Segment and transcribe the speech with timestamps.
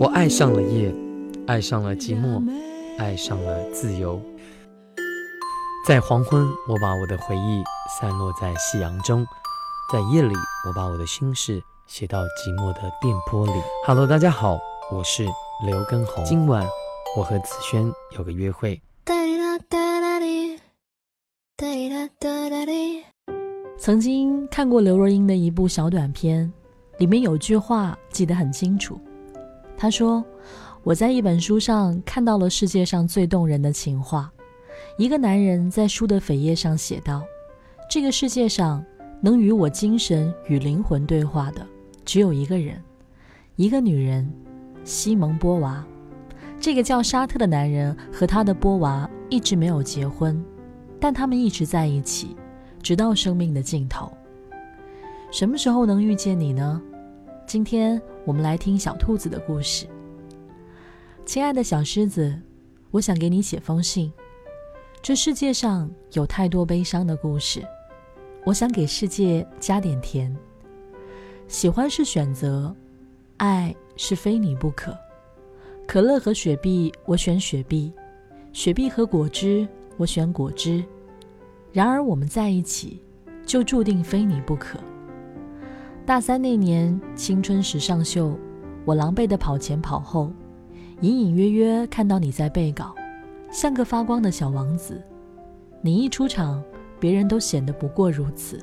[0.00, 0.92] 我爱上了夜，
[1.46, 2.42] 爱上了寂寞，
[2.98, 4.20] 爱上了自由。
[5.86, 7.62] 在黄昏，我把我的回忆
[8.00, 9.24] 散落在夕阳中；
[9.92, 10.34] 在夜里，
[10.66, 13.52] 我把我的心事写到寂寞的电波里。
[13.86, 14.58] Hello，大家好，
[14.90, 15.24] 我是
[15.64, 16.24] 刘根红。
[16.24, 16.66] 今晚
[17.16, 17.88] 我和子轩
[18.18, 18.82] 有个约会。
[23.78, 26.52] 曾经看过刘若英的一部小短片，
[27.02, 28.96] 里面有句话记得很清楚。
[29.76, 30.24] 他说
[30.84, 34.32] ：“我在一本书上看到了世界上最动人的情话。
[34.96, 37.24] 一个男人在书的扉页上写道
[37.90, 38.84] ：‘这个世界上
[39.20, 41.66] 能与我精神与灵魂对话的，
[42.04, 42.80] 只有一个人，
[43.56, 44.32] 一个女人，
[44.84, 45.84] 西蒙波娃。’
[46.60, 50.40] 这个叫沙特的男人和他的波娃一直没有结婚。”
[51.00, 52.36] 但他们一直在一起，
[52.80, 54.08] 直到生命的尽头。
[55.32, 56.80] 什么时候能遇见你呢？
[57.52, 59.86] 今天我们来听小兔子的故事。
[61.26, 62.34] 亲爱的小狮子，
[62.90, 64.10] 我想给你写封信。
[65.02, 67.62] 这世界上有太多悲伤的故事，
[68.46, 70.34] 我想给世界加点甜。
[71.46, 72.74] 喜欢是选择，
[73.36, 74.96] 爱是非你不可。
[75.86, 77.92] 可乐和雪碧，我选雪碧；
[78.54, 79.68] 雪碧和果汁。
[79.98, 80.82] 我选果汁，
[81.70, 83.02] 然而我们在一起，
[83.44, 84.78] 就注定非你不可。
[86.04, 88.36] 大三那年，青春时尚秀，
[88.84, 90.32] 我狼狈的跑前跑后，
[91.00, 92.92] 隐隐约约看到你在背稿，
[93.52, 95.00] 像个发光的小王子。
[95.80, 96.60] 你一出场，
[96.98, 98.58] 别人都显得不过如此。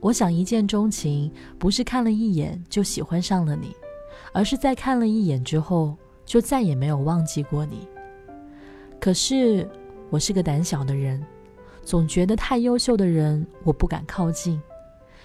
[0.00, 3.76] 我想一见钟情，不是看了一眼就喜欢上了你，
[4.32, 7.86] 而是在看了一眼之后，就再也没有忘记过你。
[8.98, 9.68] 可是。
[10.10, 11.22] 我是个胆小的人，
[11.82, 14.58] 总觉得太优秀的人我不敢靠近，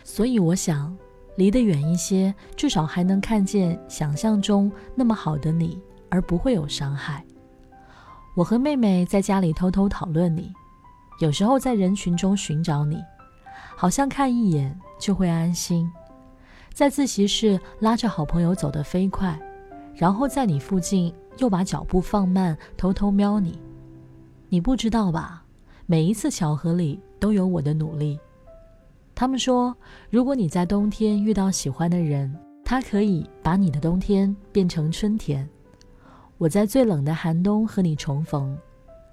[0.04, 0.94] 所以我想
[1.36, 7.24] 离得远一些，至少还能看见想象中那么好的你，而不会有伤害。
[8.36, 10.52] 我和妹妹在家里偷偷讨论你，
[11.20, 13.02] 有时候在人群中寻找你，
[13.76, 15.90] 好像看一眼就会安心。
[16.74, 19.40] 在自习室拉着好朋友走得飞快，
[19.94, 23.60] 然后在你附近又把脚步放慢，偷偷瞄你。
[24.50, 25.44] 你不知道吧？
[25.86, 28.20] 每一次巧合里都有我的努力。
[29.16, 29.76] 他们说，
[30.10, 32.34] 如果你在冬天遇到喜欢的人，
[32.66, 35.48] 他可以把你的冬天变成春天。
[36.38, 38.58] 我在最冷的寒冬和你重逢，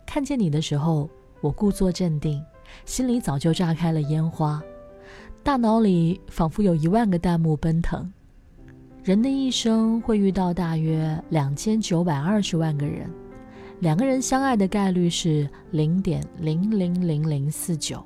[0.07, 1.09] 看见你的时候，
[1.41, 2.43] 我故作镇定，
[2.87, 4.63] 心里早就炸开了烟花，
[5.43, 8.11] 大脑里仿佛有一万个弹幕奔腾。
[9.03, 13.09] 人的一生会遇到大约两千九百二十万个人。
[13.81, 18.05] 两个人相爱的概率是零点零零零零四九，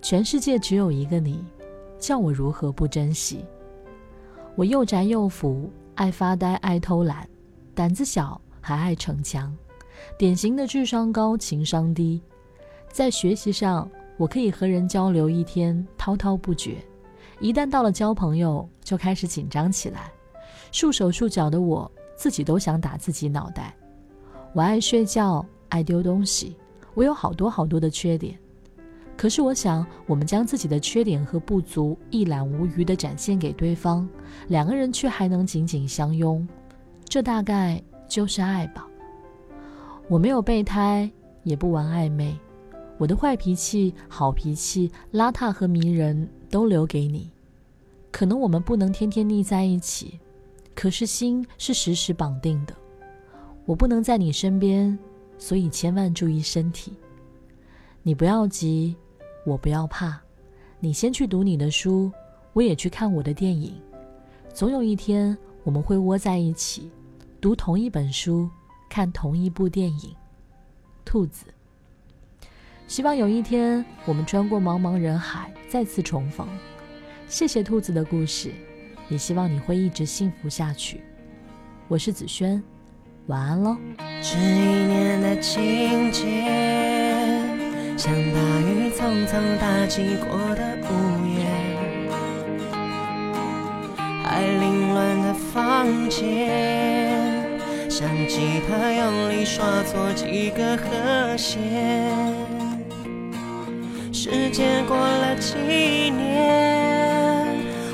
[0.00, 1.44] 全世界只有一个你，
[1.98, 3.44] 叫我如何不珍惜？
[4.54, 7.28] 我又宅又腐，爱发呆，爱偷懒，
[7.74, 9.52] 胆子小，还爱逞强，
[10.18, 12.22] 典型的智商高，情商低。
[12.92, 16.76] 在学习上，我可以和人交流一天滔滔不绝，
[17.40, 20.12] 一旦到了交朋友，就开始紧张起来，
[20.70, 23.74] 束手束脚的我自己都想打自己脑袋。
[24.54, 26.56] 我爱睡觉，爱丢东西，
[26.94, 28.38] 我有好多好多的缺点。
[29.16, 34.06] 可是我想，我们将自己的缺点和不足一览无余地展现给对方，
[34.48, 36.46] 两个人却还能紧紧相拥，
[37.08, 38.86] 这大概就是爱吧。
[40.06, 41.10] 我没有备胎，
[41.44, 42.38] 也不玩暧昧，
[42.98, 47.30] 我的坏脾气、好脾气、邋遢和迷人都留给你。
[48.12, 50.20] 可能我们不能天天腻在一起，
[50.74, 52.74] 可是心是时时绑定的。
[53.64, 54.96] 我不能在你身边，
[55.38, 56.92] 所以千万注意身体。
[58.02, 58.94] 你不要急，
[59.46, 60.20] 我不要怕。
[60.80, 62.10] 你先去读你的书，
[62.52, 63.72] 我也去看我的电影。
[64.52, 66.90] 总有一天，我们会窝在一起，
[67.40, 68.50] 读同一本书，
[68.90, 70.14] 看同一部电影。
[71.04, 71.46] 兔子，
[72.88, 76.48] 希望有一天我们穿过茫茫人海，再次重逢。
[77.28, 78.52] 谢谢兔子的故事，
[79.08, 81.00] 也希望你会一直幸福下去。
[81.86, 82.60] 我是子轩。
[83.28, 83.76] 晚安喽。
[84.22, 87.55] 这一年的情节，
[87.96, 90.92] 像大雨匆匆打击过的屋
[91.26, 91.40] 檐，
[94.22, 97.42] 还凌乱的房间，
[97.88, 101.58] 像吉他用力刷错几个和弦。
[104.12, 105.54] 时间过了几
[106.10, 107.46] 年，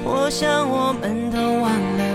[0.02, 2.11] 我想我们都忘了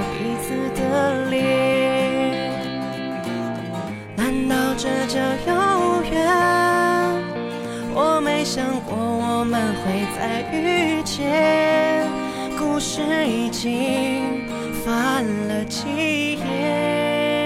[8.57, 12.09] 等我我们会再遇见。
[12.57, 14.47] 故事已经
[14.83, 17.37] 翻了几页。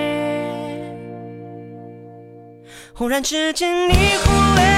[2.93, 3.93] 忽然之间你
[4.23, 4.70] 忽略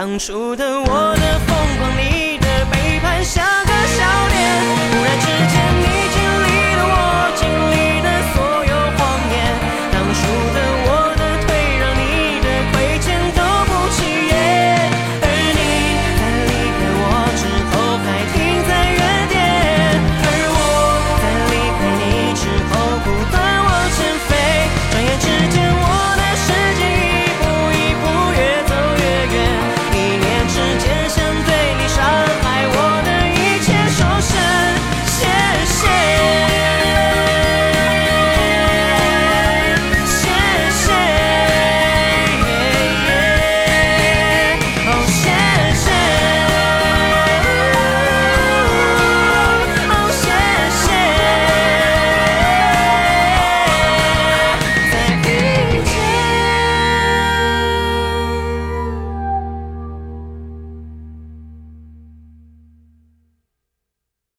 [0.00, 1.47] 当初的我的